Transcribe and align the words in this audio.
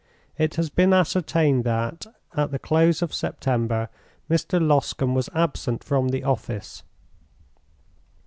It 0.35 0.55
has 0.55 0.71
been 0.71 0.93
ascertained 0.93 1.63
that, 1.65 2.07
at 2.35 2.49
the 2.49 2.57
close 2.57 3.03
of 3.03 3.13
September, 3.13 3.87
Mr. 4.31 4.59
Loscombe 4.59 5.13
was 5.13 5.29
absent 5.35 5.83
from 5.83 6.07
the 6.07 6.23
office. 6.23 6.81